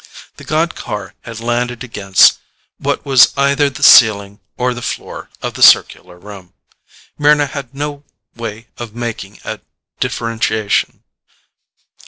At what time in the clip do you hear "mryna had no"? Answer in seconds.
7.19-8.03